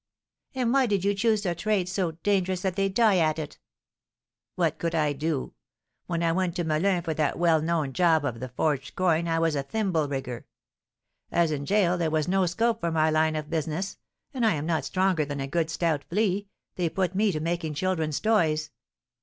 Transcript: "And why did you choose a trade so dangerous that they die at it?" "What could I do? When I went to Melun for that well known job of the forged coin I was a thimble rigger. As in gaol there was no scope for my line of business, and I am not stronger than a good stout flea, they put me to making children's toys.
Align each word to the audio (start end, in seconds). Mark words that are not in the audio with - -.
"And 0.55 0.73
why 0.73 0.87
did 0.87 1.05
you 1.05 1.13
choose 1.13 1.45
a 1.45 1.53
trade 1.53 1.87
so 1.87 2.13
dangerous 2.23 2.61
that 2.63 2.75
they 2.75 2.89
die 2.89 3.19
at 3.19 3.37
it?" 3.37 3.59
"What 4.55 4.79
could 4.79 4.95
I 4.95 5.13
do? 5.13 5.53
When 6.07 6.23
I 6.23 6.31
went 6.31 6.55
to 6.55 6.63
Melun 6.63 7.03
for 7.03 7.13
that 7.13 7.37
well 7.37 7.61
known 7.61 7.93
job 7.93 8.25
of 8.25 8.39
the 8.39 8.49
forged 8.49 8.95
coin 8.95 9.27
I 9.27 9.37
was 9.37 9.53
a 9.55 9.61
thimble 9.61 10.07
rigger. 10.07 10.47
As 11.31 11.51
in 11.51 11.65
gaol 11.65 11.99
there 11.99 12.09
was 12.09 12.27
no 12.27 12.47
scope 12.47 12.79
for 12.79 12.89
my 12.91 13.11
line 13.11 13.35
of 13.35 13.51
business, 13.51 13.99
and 14.33 14.43
I 14.43 14.55
am 14.55 14.65
not 14.65 14.85
stronger 14.85 15.23
than 15.23 15.39
a 15.39 15.45
good 15.45 15.69
stout 15.69 16.03
flea, 16.05 16.47
they 16.77 16.89
put 16.89 17.13
me 17.13 17.31
to 17.31 17.39
making 17.39 17.75
children's 17.75 18.19
toys. 18.19 18.71